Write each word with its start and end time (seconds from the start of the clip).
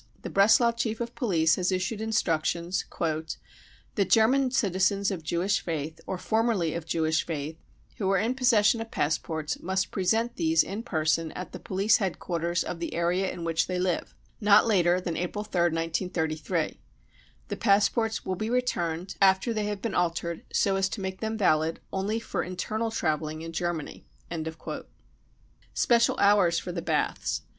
The 0.23 0.31
Breslau 0.31 0.71
chief 0.71 0.99
of 0.99 1.13
police 1.13 1.57
has 1.57 1.71
issued 1.71 2.01
instructions" 2.01 2.85
that 3.95 4.09
German 4.09 4.49
citizens 4.49 5.11
of 5.11 5.21
Jewish 5.21 5.59
faith 5.59 6.01
or 6.07 6.17
formerly 6.17 6.73
of 6.73 6.87
Jewish 6.87 7.23
faith 7.23 7.59
who 7.97 8.09
are 8.09 8.17
in 8.17 8.33
possession 8.33 8.81
of 8.81 8.89
passports 8.89 9.59
must 9.61 9.91
present 9.91 10.37
these 10.37 10.63
in 10.63 10.81
person 10.81 11.31
at 11.33 11.51
the 11.51 11.59
police 11.59 11.97
headquarters 11.97 12.63
of 12.63 12.79
the 12.79 12.95
area 12.95 13.29
in 13.31 13.43
which 13.43 13.67
they 13.67 13.77
live, 13.77 14.15
not 14.39 14.65
later 14.65 14.99
than 14.99 15.15
April 15.15 15.45
3rd, 15.45 15.69
1933. 15.75 16.79
The 17.49 17.55
passports 17.55 18.25
will 18.25 18.33
be 18.33 18.49
returned 18.49 19.13
after 19.21 19.53
they 19.53 19.65
have 19.65 19.83
been 19.83 19.93
altered 19.93 20.41
so 20.51 20.77
as 20.77 20.89
to 20.89 21.01
make 21.01 21.19
them 21.21 21.37
valid 21.37 21.79
only 21.93 22.19
for 22.19 22.41
internal 22.41 22.89
travelling 22.89 23.43
in 23.43 23.53
Germany," 23.53 24.07
Special 25.75 26.17
Hours 26.17 26.57
for 26.57 26.71
the 26.71 26.81
Baths. 26.81 27.43